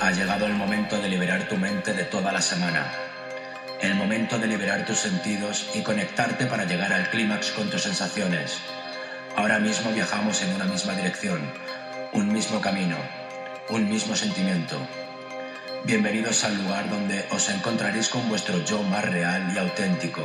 [0.00, 2.86] Ha llegado el momento de liberar tu mente de toda la semana.
[3.80, 8.58] El momento de liberar tus sentidos y conectarte para llegar al clímax con tus sensaciones.
[9.34, 11.40] Ahora mismo viajamos en una misma dirección,
[12.12, 12.96] un mismo camino,
[13.70, 14.76] un mismo sentimiento.
[15.84, 20.22] Bienvenidos al lugar donde os encontraréis con vuestro yo más real y auténtico.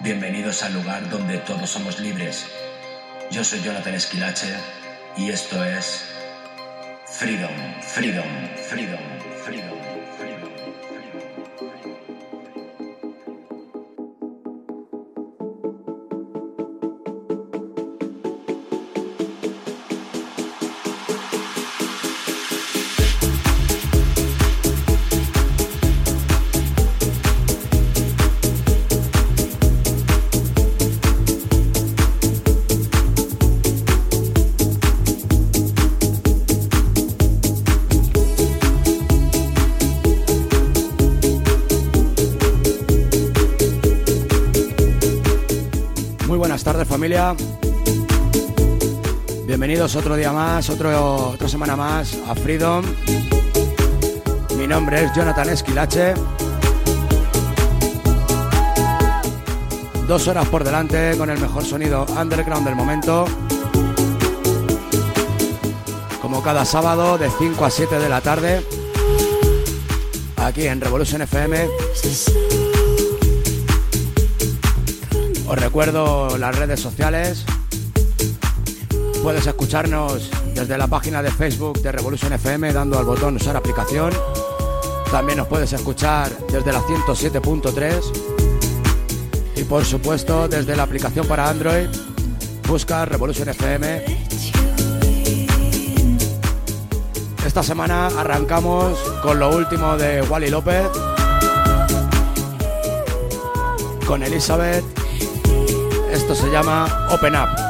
[0.00, 2.46] Bienvenidos al lugar donde todos somos libres.
[3.30, 4.54] Yo soy Jonathan Esquilache
[5.14, 6.17] y esto es
[7.12, 9.04] フリーダム、フリーダム、フリーダム、
[9.44, 9.77] フリーダム。
[49.46, 52.84] Bienvenidos otro día más, otra semana más a Freedom.
[54.58, 56.12] Mi nombre es Jonathan Esquilache.
[60.06, 63.24] Dos horas por delante con el mejor sonido underground del momento.
[66.20, 68.62] Como cada sábado de 5 a 7 de la tarde.
[70.36, 72.67] Aquí en Revolution FM.
[75.48, 77.46] Os recuerdo las redes sociales.
[79.22, 84.12] Puedes escucharnos desde la página de Facebook de Revolution FM dando al botón usar aplicación.
[85.10, 88.02] También nos puedes escuchar desde la 107.3
[89.56, 91.88] y por supuesto desde la aplicación para Android.
[92.68, 94.04] Busca Revolution FM.
[97.46, 100.88] Esta semana arrancamos con lo último de Wally López,
[104.06, 104.97] con Elizabeth
[106.30, 107.67] esto se llama Open Up.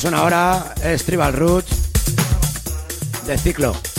[0.00, 1.92] Que suena ahora es Tribal Roots
[3.26, 3.89] de Ciclo.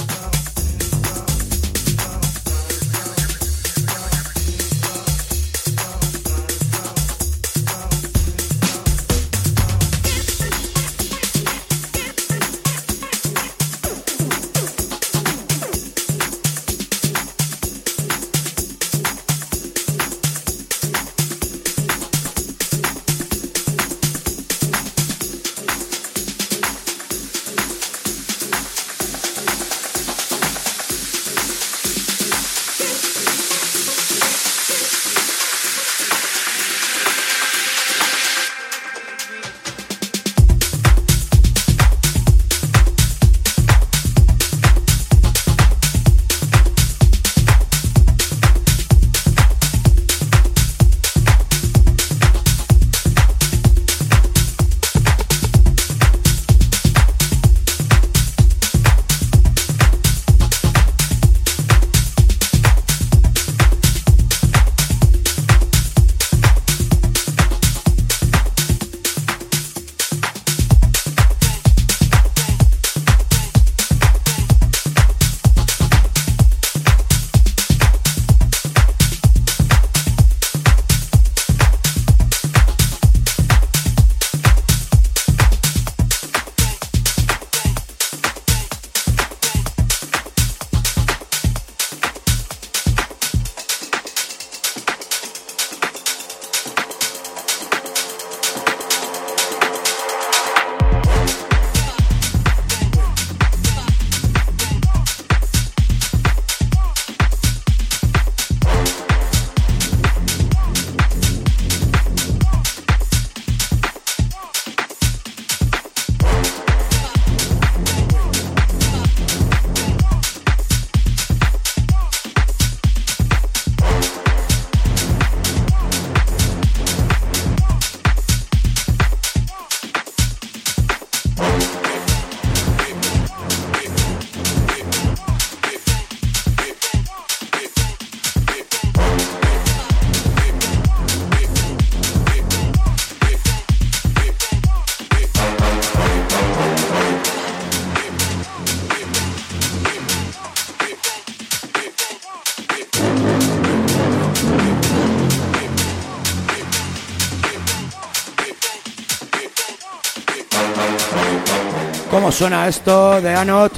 [162.42, 163.71] Suena esto de Anot?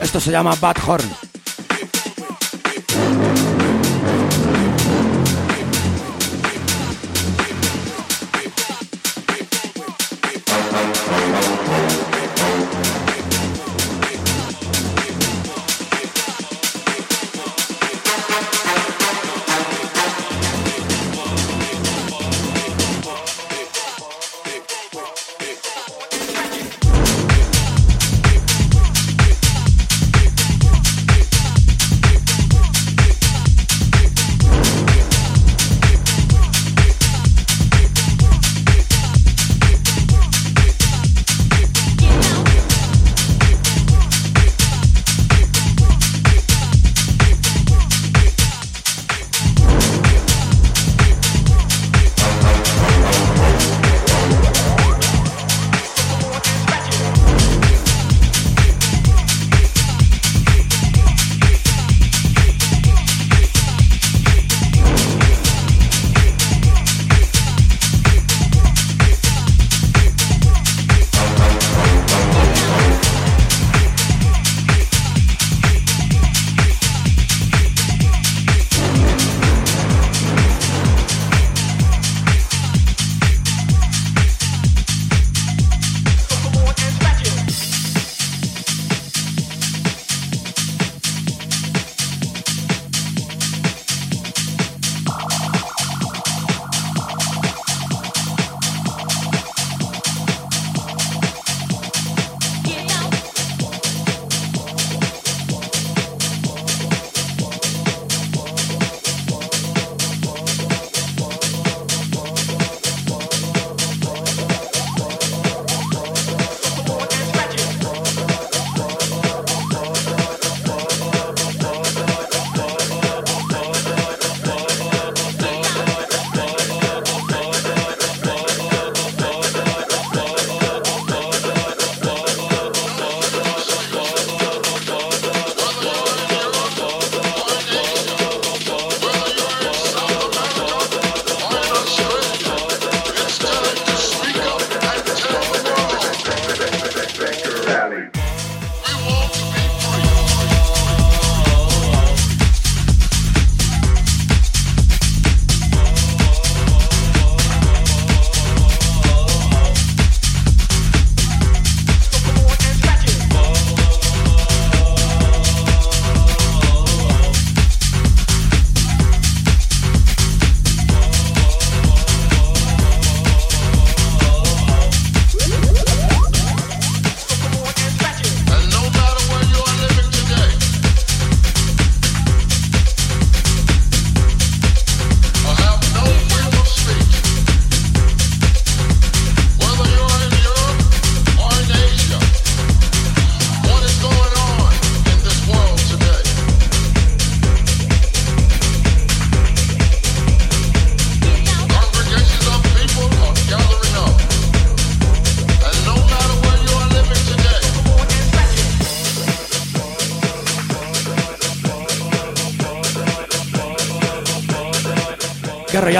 [0.00, 1.29] Esto se llama Bad Horn.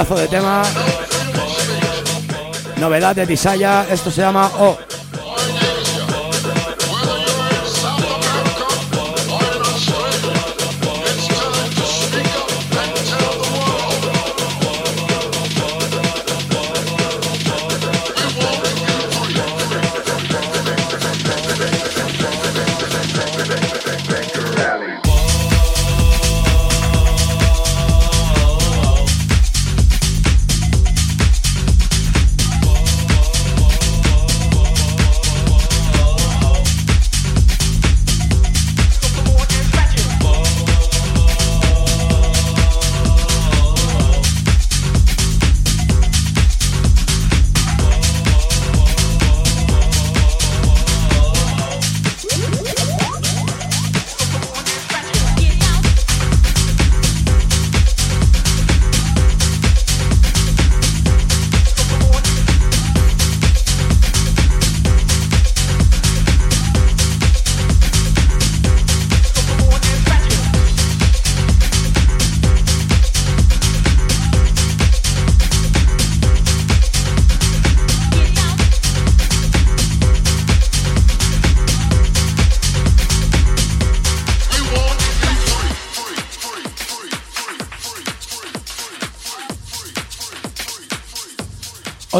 [0.09, 0.63] De tema.
[2.77, 3.85] Novedad de Disaya.
[3.87, 4.90] Esto se llama O.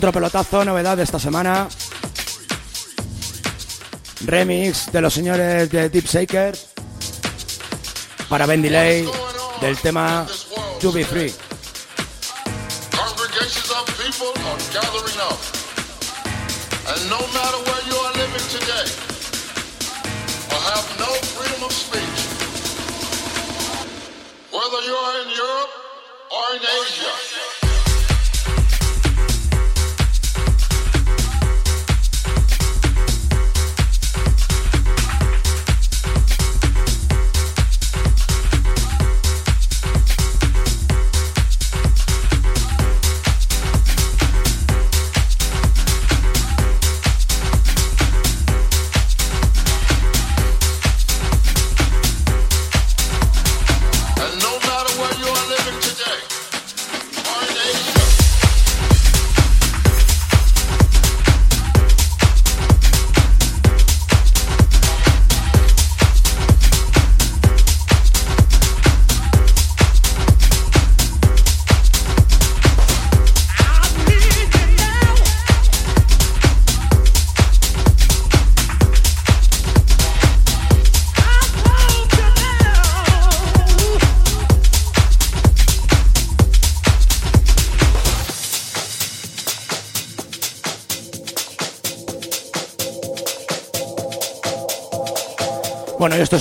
[0.01, 1.67] Otro pelotazo, novedad de esta semana.
[4.25, 6.58] Remix de los señores de Deep Shaker
[8.27, 9.08] para Ben Delay
[9.62, 10.25] del tema
[10.81, 11.31] To Be Free.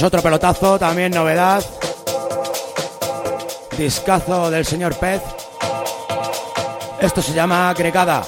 [0.00, 1.62] Es otro pelotazo, también novedad.
[3.76, 5.20] Discazo del señor Pez.
[7.02, 8.24] Esto se llama Gregada.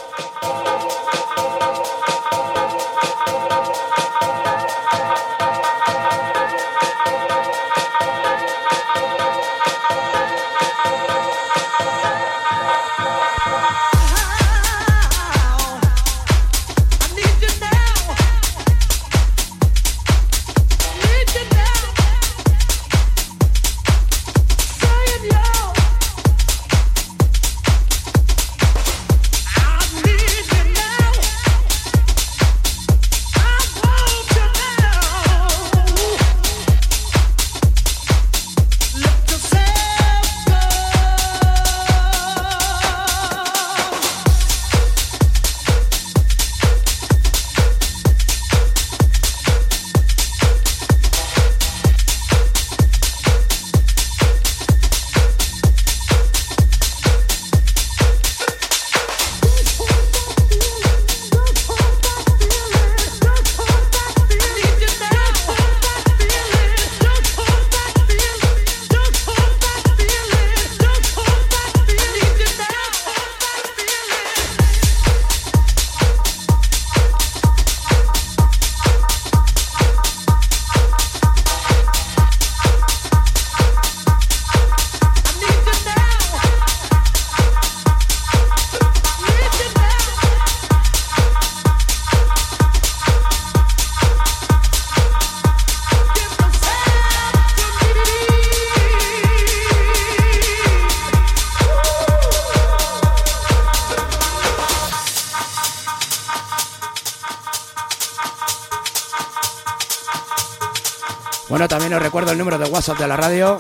[111.98, 113.57] Recuerdo el número de WhatsApp de la radio.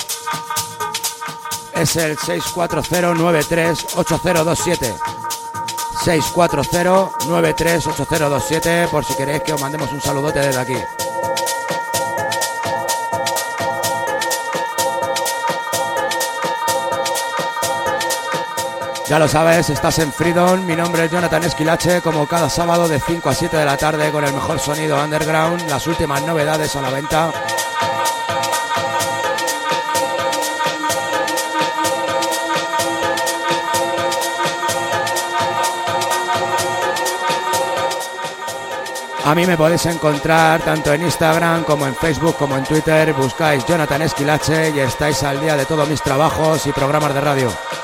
[1.74, 4.94] Es el 640938027.
[6.04, 10.76] 640938027 por si queréis que os mandemos un saludote desde aquí.
[19.08, 20.64] Ya lo sabes, estás en Freedom.
[20.64, 24.10] Mi nombre es Jonathan Esquilache, como cada sábado de 5 a 7 de la tarde
[24.10, 27.30] con el mejor sonido underground, las últimas novedades a la venta.
[39.24, 43.12] A mí me podéis encontrar tanto en Instagram como en Facebook como en Twitter.
[43.12, 47.81] Buscáis Jonathan Esquilache y estáis al día de todos mis trabajos y programas de radio.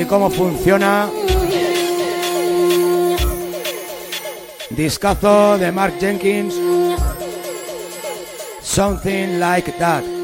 [0.00, 1.08] Y cómo funciona.
[4.70, 6.54] Discazo de Mark Jenkins.
[8.62, 10.15] Something like that.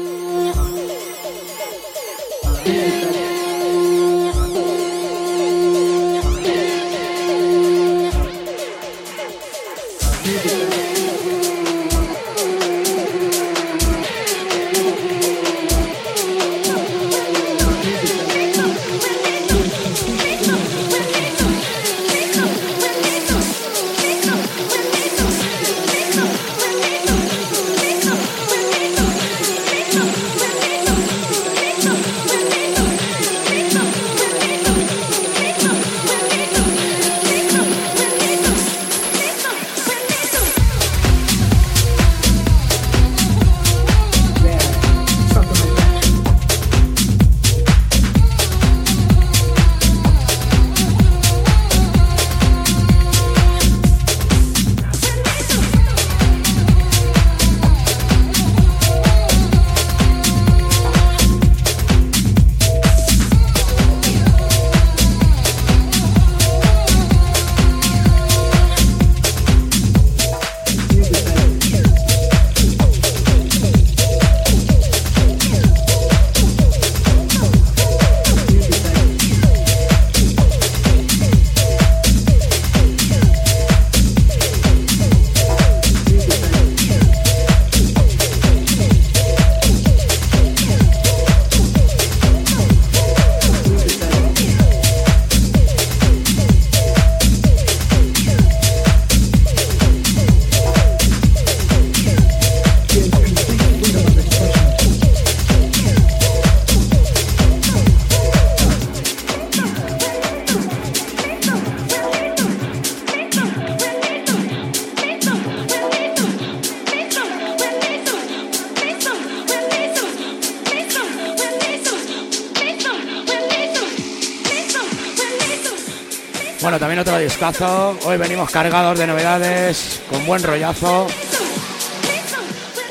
[128.05, 131.07] Hoy venimos cargados de novedades, con buen rollazo.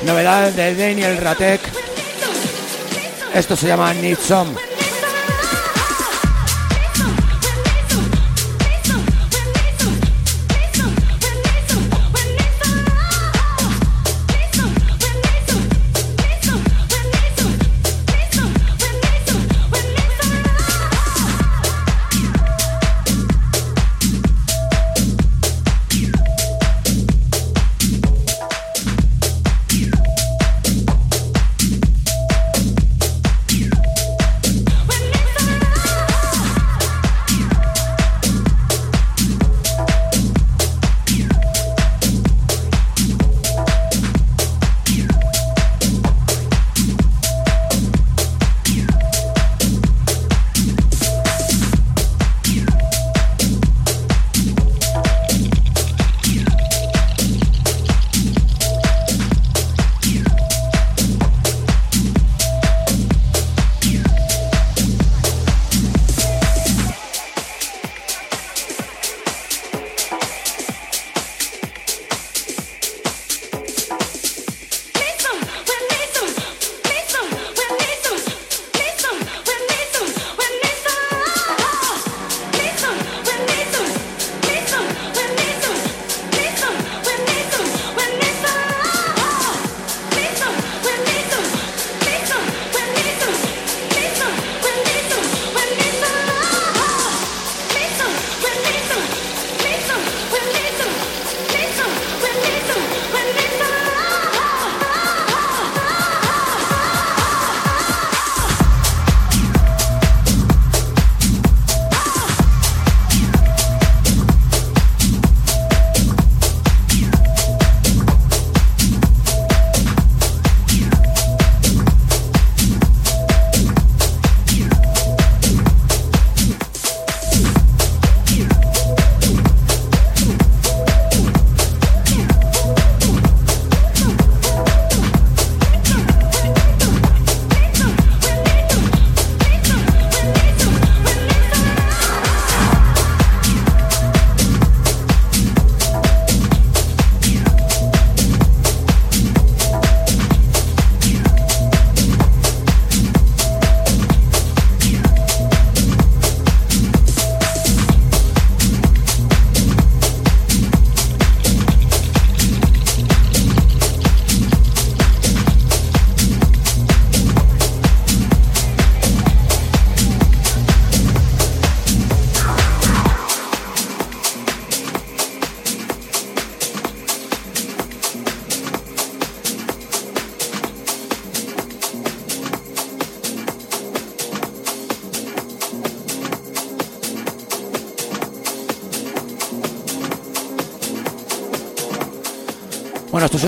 [0.04, 1.60] Novedades de Daniel Ratek.
[3.34, 4.18] Esto se llama Need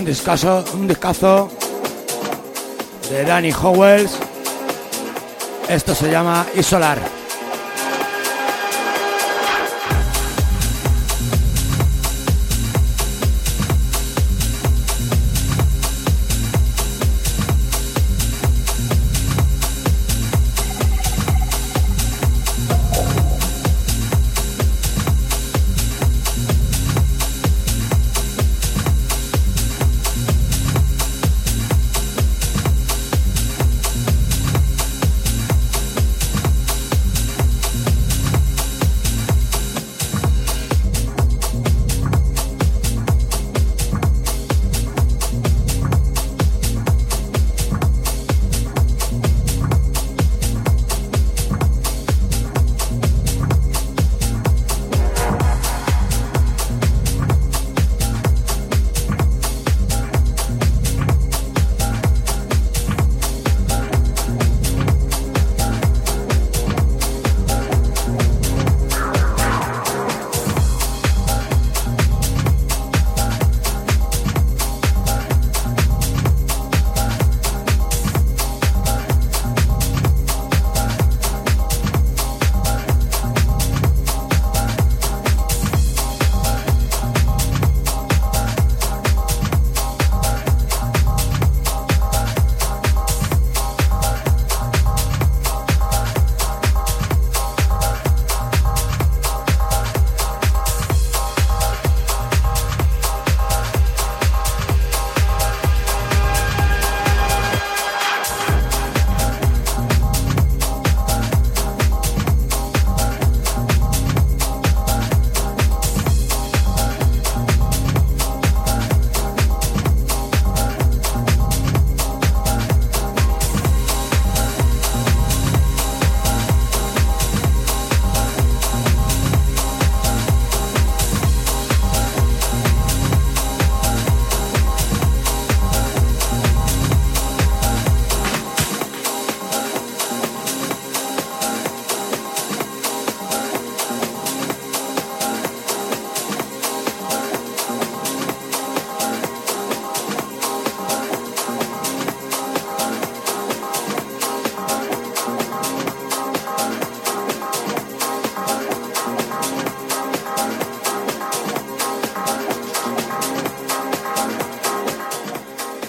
[0.04, 0.86] un discazo, un
[3.08, 4.18] de Danny Howells.
[5.66, 7.23] Esto se llama Isolar.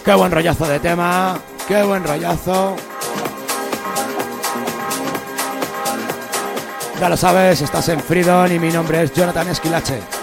[0.06, 1.36] Qué buen rollazo de tema,
[1.68, 2.76] qué buen rollazo.
[7.00, 10.15] Ya lo sabes, estás en Freedom y mi nombre es Jonathan Esquilache.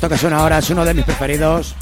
[0.00, 1.74] Esto que suena ahora es uno de mis preferidos.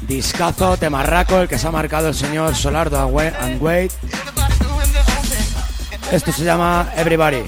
[0.00, 3.90] Discazo, temarraco, el que se ha marcado el señor Solardo and Wade.
[6.10, 7.44] Esto se llama Everybody.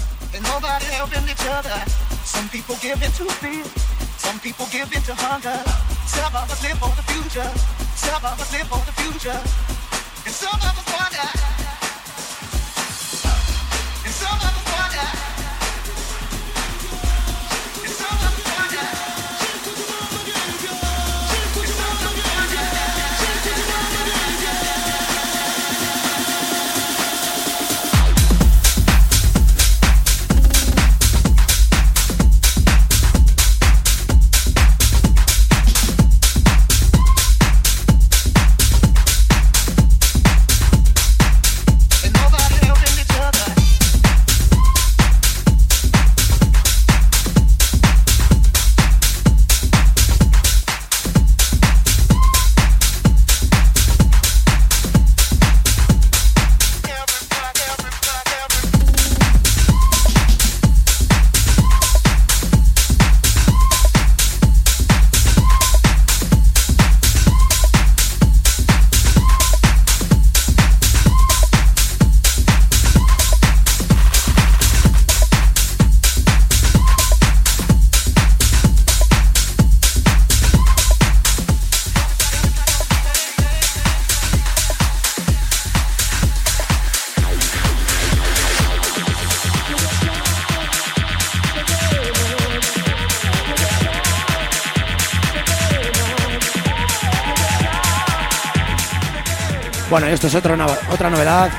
[100.25, 101.51] Esto es otra, otra novedad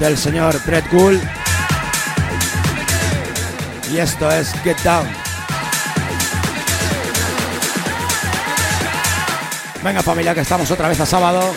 [0.00, 1.22] del señor Brett Gould.
[3.92, 5.06] Y esto es Get Down.
[9.84, 11.54] Venga familia, que estamos otra vez a sábado.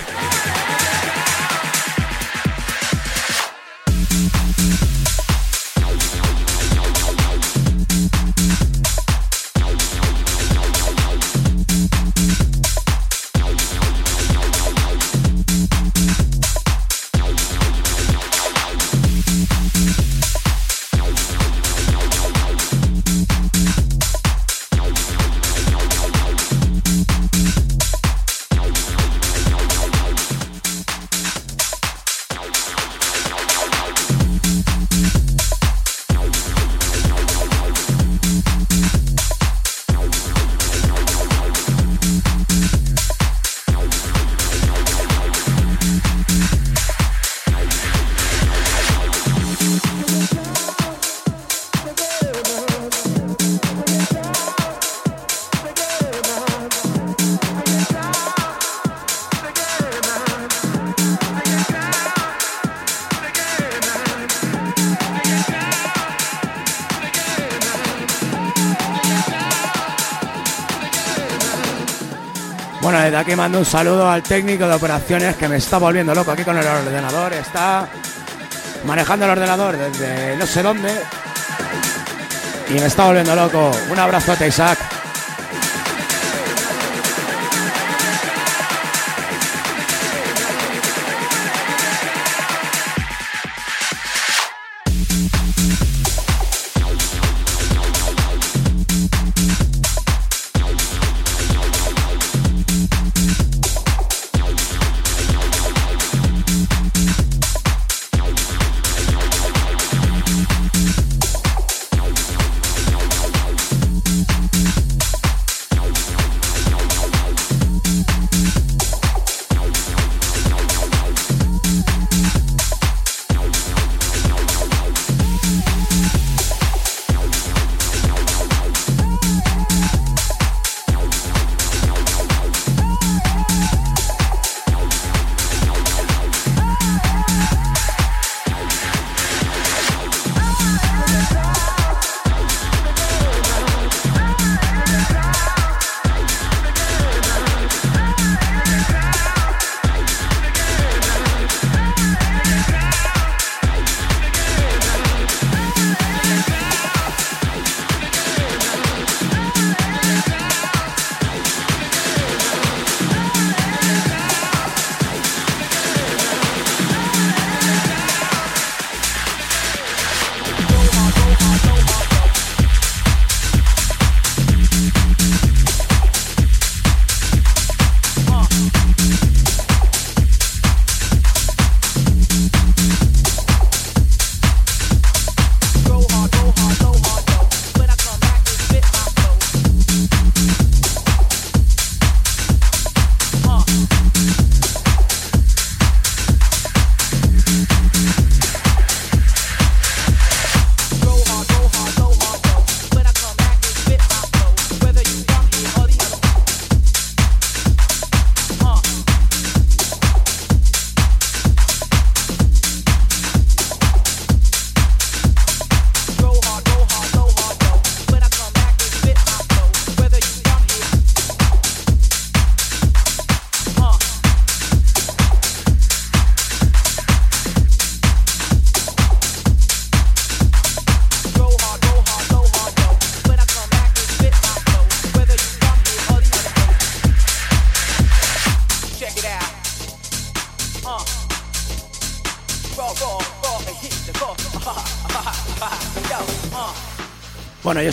[73.29, 76.57] Aquí mando un saludo al técnico de operaciones que me está volviendo loco aquí con
[76.57, 77.31] el ordenador.
[77.33, 77.87] Está
[78.85, 80.91] manejando el ordenador desde no sé dónde.
[82.69, 83.69] Y me está volviendo loco.
[83.91, 84.79] Un abrazo a Isaac.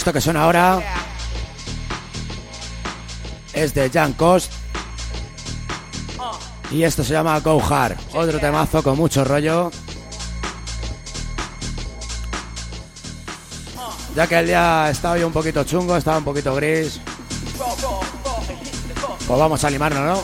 [0.07, 0.81] Esto que suena ahora
[3.53, 4.53] es de Jan Cost.
[6.71, 7.97] Y esto se llama Go Hard.
[8.15, 9.73] Otro temazo con mucho rollo.
[14.15, 17.01] Ya que el día estaba hoy un poquito chungo, estaba un poquito gris.
[19.27, 20.23] Pues vamos a animarnos, ¿no?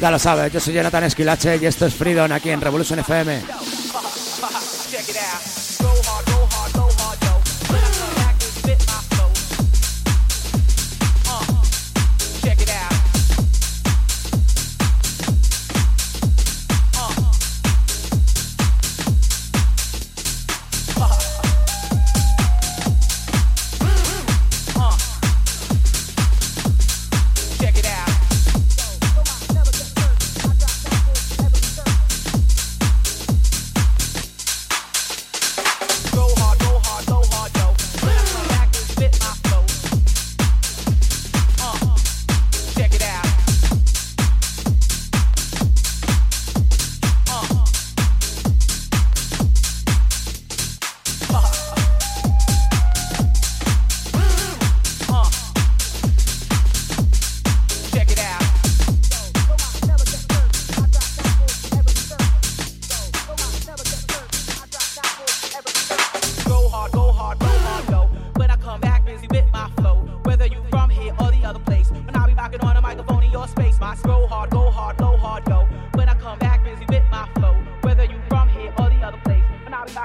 [0.00, 3.63] Ya lo sabes, yo soy Jonathan Esquilache y esto es Freedom aquí en Revolution FM.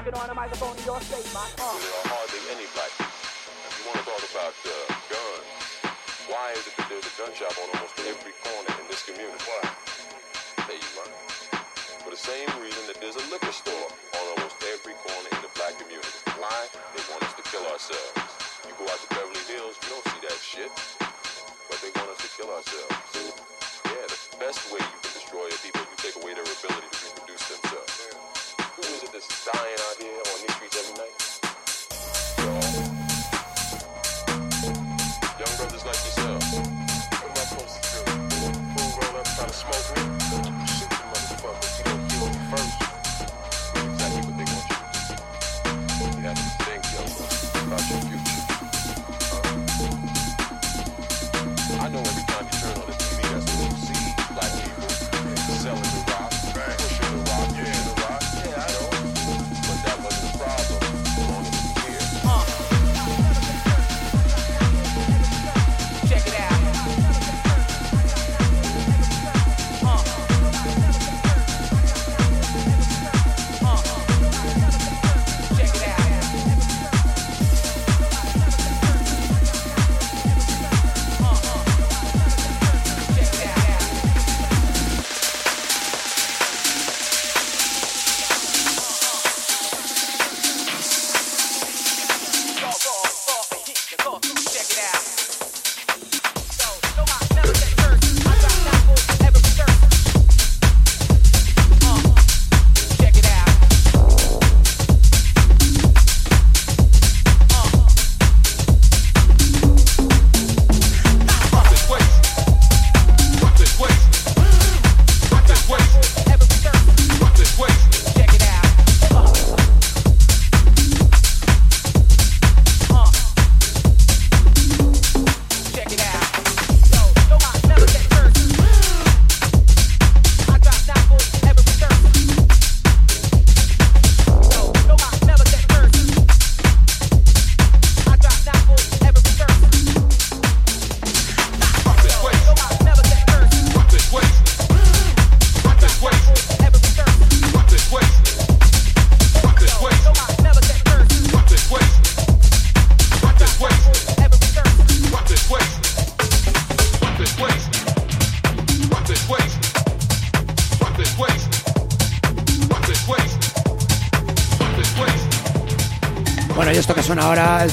[0.10, 1.46] it on a microphone in your state, man.
[1.62, 1.70] Uh.
[1.78, 2.90] There are hardly any black.
[2.98, 4.74] If you want to talk about uh,
[5.06, 5.46] guns,
[6.26, 9.38] why is it that there's a gun shop on almost every corner in this community?
[9.46, 9.62] Why?
[10.66, 11.14] Hey, man.
[12.02, 15.52] For the same reason that there's a liquor store on almost every corner in the
[15.54, 16.18] black community.
[16.42, 16.58] Why?
[16.98, 18.18] They want us to kill ourselves.
[18.66, 20.74] You go out to Beverly Hills, you don't see that shit.
[21.70, 22.98] But they want us to kill ourselves.
[23.94, 24.99] Yeah, the best way you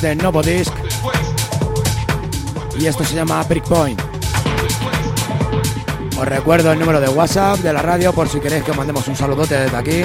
[0.07, 0.73] de Novo Disc
[2.79, 4.01] y esto se llama Breakpoint.
[6.17, 9.09] Os recuerdo el número de WhatsApp de la radio por si queréis que os mandemos
[9.09, 10.05] un saludote desde aquí.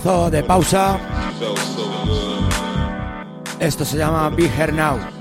[0.00, 0.98] Discazo de pausa.
[3.58, 5.19] Esto se llama Be Here Now.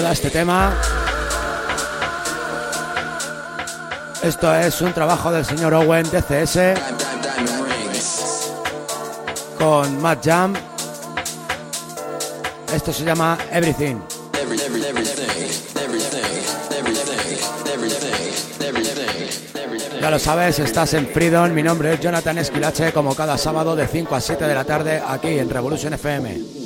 [0.00, 0.72] Rollo este tema.
[4.22, 6.58] Esto es un trabajo del señor Owen DCS
[9.58, 10.54] con Matt Jam.
[12.72, 13.96] Esto se llama Everything.
[20.00, 21.52] Ya lo sabes, estás en Freedom.
[21.52, 25.02] Mi nombre es Jonathan Esquilache, como cada sábado de 5 a 7 de la tarde
[25.06, 26.57] aquí en Revolution FM.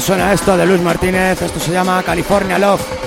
[0.00, 1.40] Suena esto de Luis Martínez.
[1.42, 2.97] Esto se llama California Love.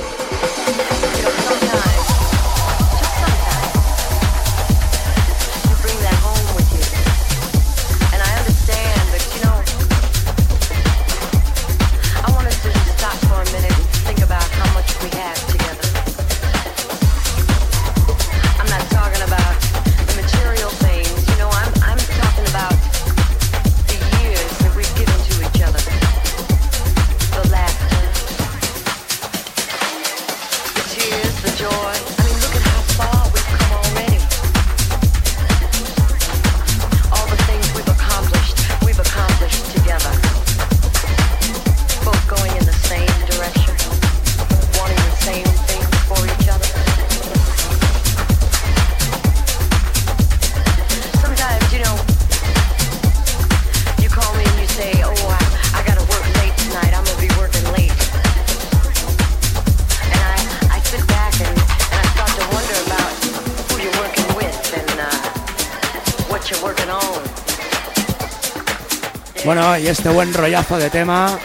[69.92, 71.38] Este buen rollazo de tema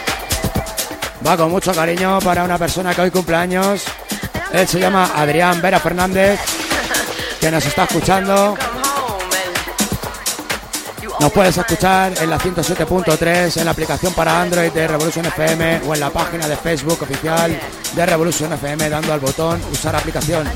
[1.25, 3.83] va con mucho cariño para una persona que hoy cumple años.
[4.53, 6.39] Él se llama Adrián Vera Fernández,
[7.41, 8.57] que nos está escuchando.
[11.19, 15.93] Nos puedes escuchar en la 107.3, en la aplicación para Android de Revolution FM o
[15.93, 17.59] en la página de Facebook oficial
[17.93, 20.47] de Revolution FM dando al botón usar aplicación.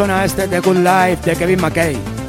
[0.00, 2.19] Suena este The Good Life de Kevin McKay.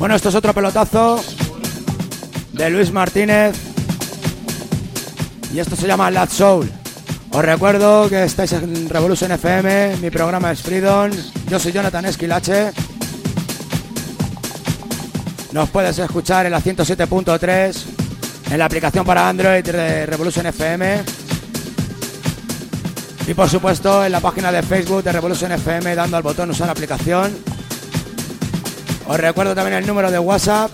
[0.00, 1.22] Bueno, esto es otro pelotazo
[2.54, 3.54] de Luis Martínez.
[5.52, 6.72] Y esto se llama Lad Soul.
[7.32, 11.10] Os recuerdo que estáis en Revolution FM, mi programa es Freedom.
[11.50, 12.72] Yo soy Jonathan Esquilache.
[15.52, 17.84] Nos puedes escuchar en la 107.3,
[18.52, 21.02] en la aplicación para Android de Revolution FM.
[23.26, 26.70] Y por supuesto en la página de Facebook de Revolution FM dando al botón usar
[26.70, 27.59] aplicación.
[29.10, 30.70] Os recuerdo también el número de WhatsApp.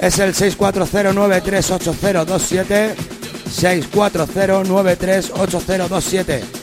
[0.00, 2.94] Es el 640938027.
[3.60, 6.55] 640938027.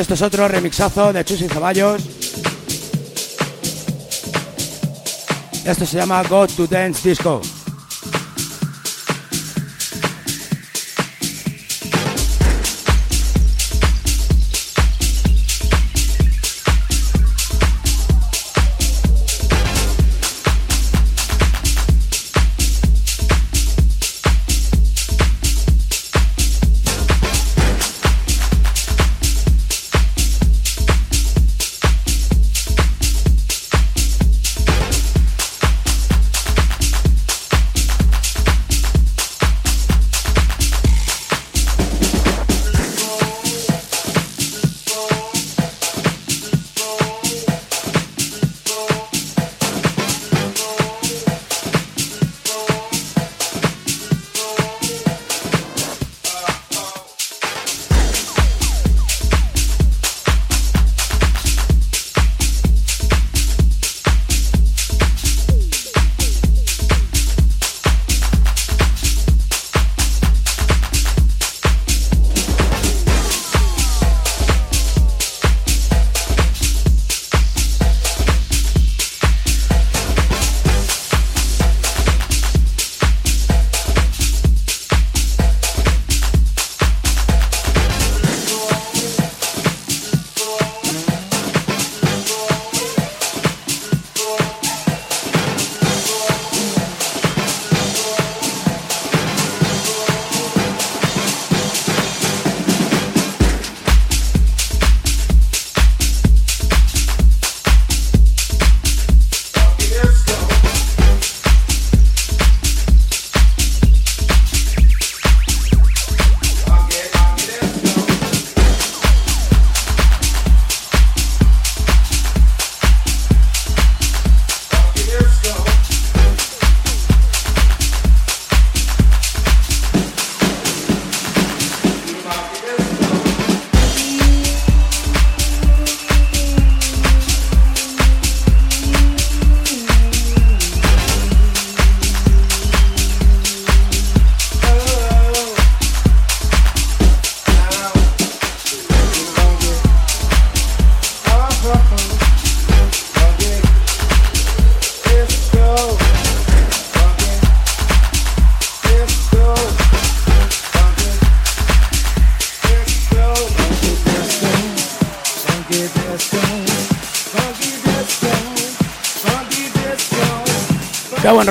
[0.00, 2.00] Esto es otro remixazo de Chus y Caballos.
[5.64, 7.40] Esto se llama Go to Dance Disco.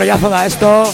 [0.07, 0.93] Rollazo da esto.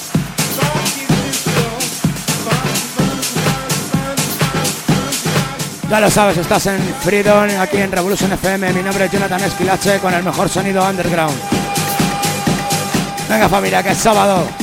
[5.88, 8.74] Ya lo sabes, estás en Freedom, aquí en Revolution FM.
[8.74, 11.38] Mi nombre es Jonathan Esquilache con el mejor sonido underground.
[13.30, 14.63] Venga familia, que es sábado.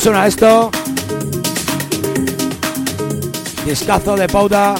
[0.00, 0.70] Suena esto.
[3.66, 4.76] Discazo de Pauda.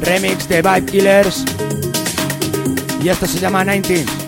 [0.00, 1.44] Remix de Vibe Killers.
[3.02, 4.19] Y esto se llama 19.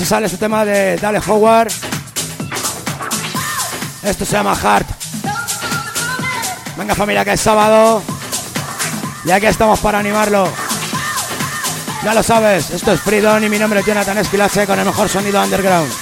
[0.00, 1.70] Se sale este tema de Dale Howard?
[4.02, 4.88] Esto se llama Heart.
[6.78, 8.02] Venga familia que es sábado.
[9.26, 10.48] Y aquí estamos para animarlo.
[12.02, 15.06] Ya lo sabes, esto es Freedom y mi nombre es Jonathan Esquilache con el mejor
[15.10, 15.92] sonido underground.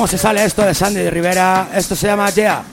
[0.00, 1.68] Cómo se sale esto de Sandy Rivera.
[1.74, 2.64] Esto se llama Yeah.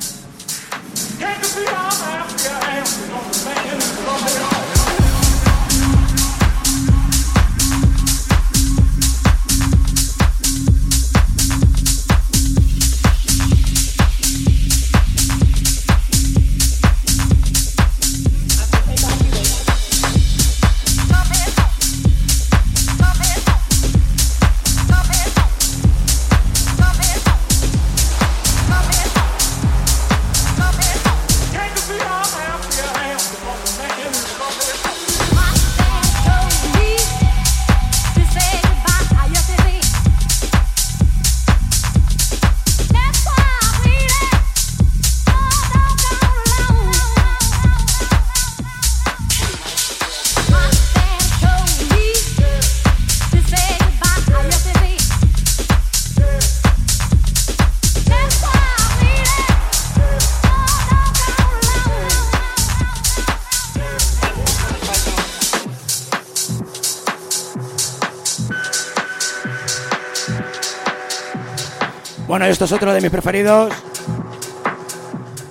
[72.48, 73.74] Esto es otro de mis preferidos.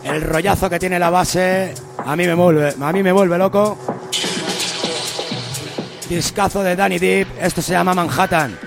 [0.03, 3.77] El rollazo que tiene la base a mí me vuelve, a mí me vuelve loco.
[6.09, 8.66] Discazo de Danny Deep, esto se llama Manhattan.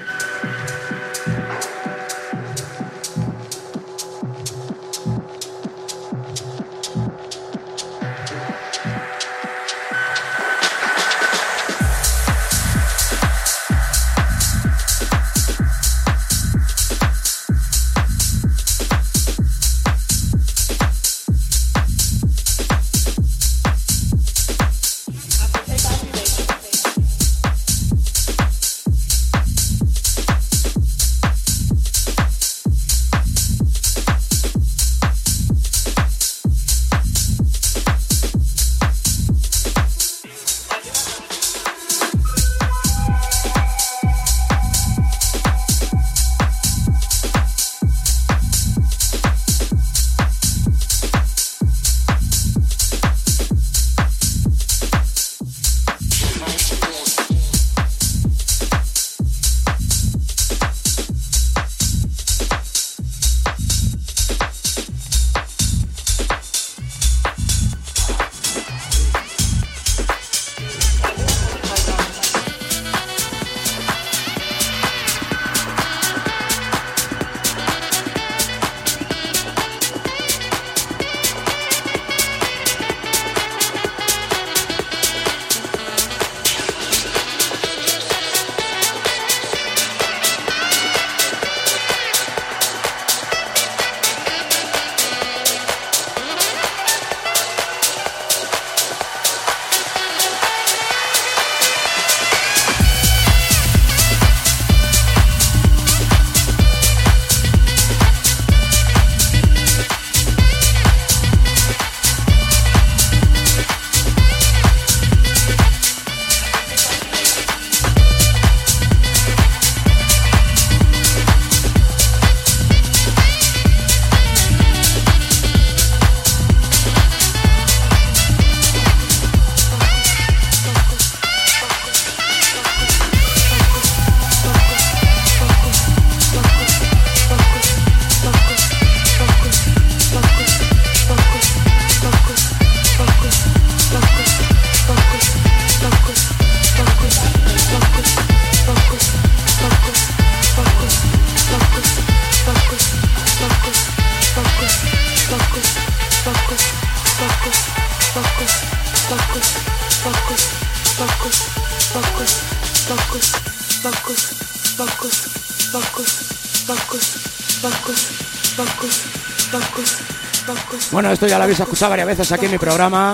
[171.20, 173.14] Esto ya lo habéis escuchado varias veces aquí en mi programa.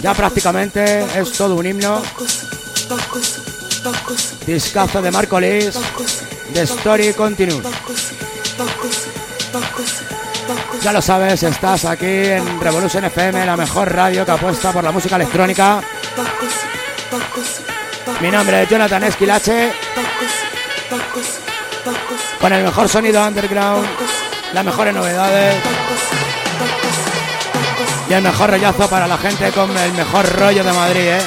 [0.00, 2.02] Ya prácticamente es todo un himno.
[4.44, 5.78] Discazo de Marco Liz.
[6.52, 7.62] The Story Continue.
[10.82, 14.90] Ya lo sabes, estás aquí en Revolution FM, la mejor radio que apuesta por la
[14.90, 15.80] música electrónica.
[18.20, 19.72] Mi nombre es Jonathan Esquilache.
[22.40, 23.86] Con el mejor sonido underground,
[24.52, 25.77] las mejores novedades.
[28.08, 31.20] Y el mejor rollazo para la gente con el mejor rollo de Madrid, ¿eh?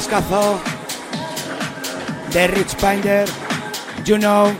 [0.00, 0.58] Discazo.
[2.32, 3.28] De Rich Panger,
[4.04, 4.50] You Know,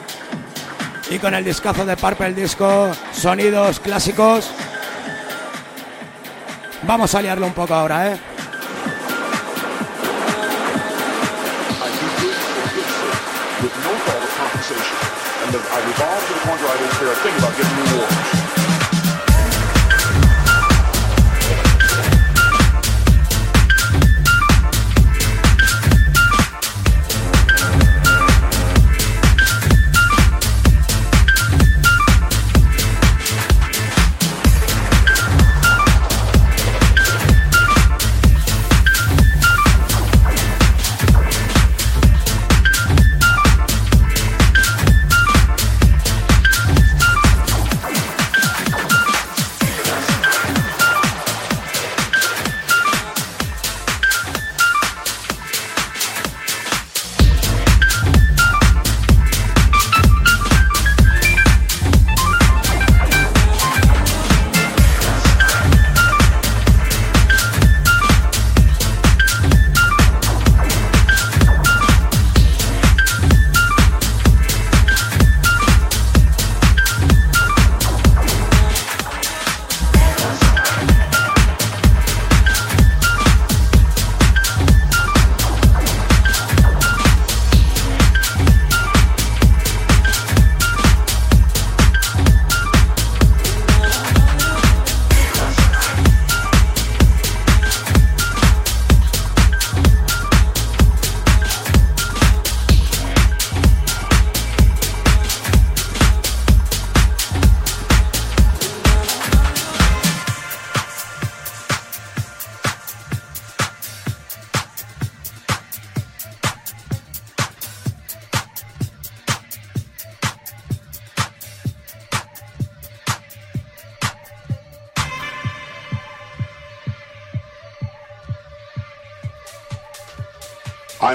[1.08, 4.50] y con el discazo de Purple Disco, sonidos clásicos,
[6.82, 8.20] vamos a liarlo un poco ahora, ¿eh?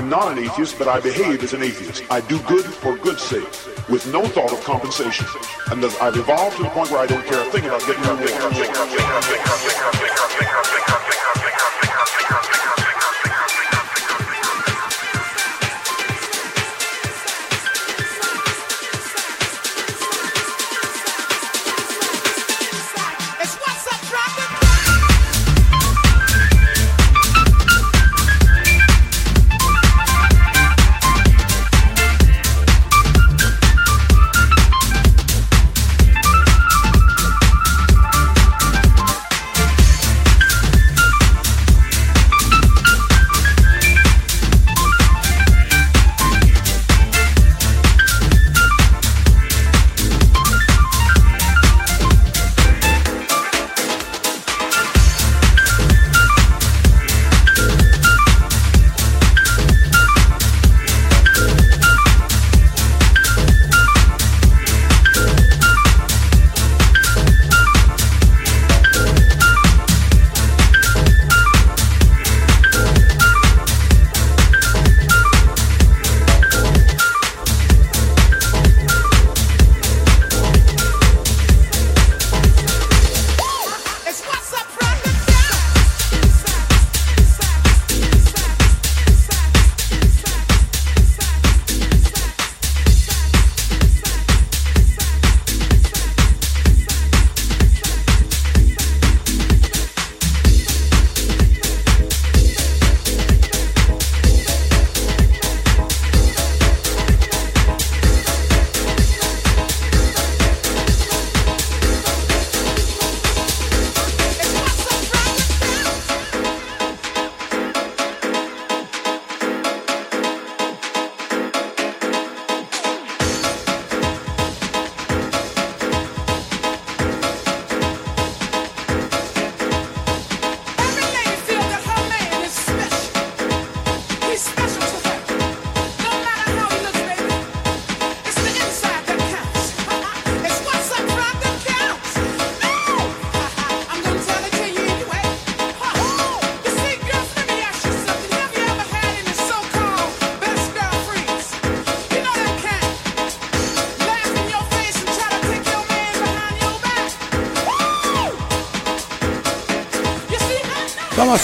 [0.05, 2.03] I'm not an atheist, but I behave as an atheist.
[2.11, 3.49] I do good for good's sake,
[3.89, 5.25] with no thought of compensation.
[5.71, 8.29] And I've evolved to the point where I don't care a thing about getting rewarded.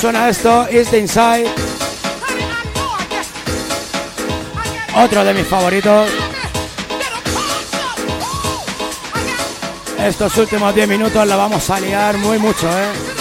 [0.02, 0.68] Suena esto?
[0.72, 1.48] Is the Inside.
[4.95, 6.10] Otro de mis favoritos.
[9.99, 13.20] Estos últimos 10 minutos la vamos a liar muy mucho, ¿eh?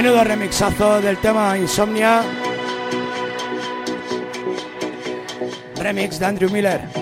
[0.00, 2.22] Menudo remixazo del tema Insomnia.
[5.76, 6.99] Remix de Andrew Miller.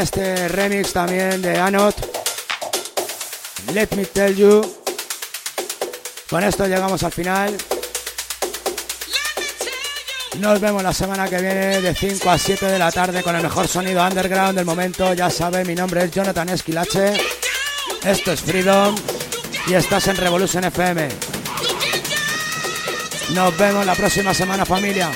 [0.00, 1.94] Este remix también de Anot,
[3.72, 4.76] Let Me Tell You,
[6.28, 7.56] con esto llegamos al final.
[10.38, 13.42] Nos vemos la semana que viene de 5 a 7 de la tarde con el
[13.42, 15.12] mejor sonido underground del momento.
[15.12, 17.20] Ya sabe, mi nombre es Jonathan Esquilache.
[18.02, 18.94] Esto es Freedom
[19.66, 21.08] y estás en Revolution FM.
[23.34, 25.10] Nos vemos la próxima semana familia.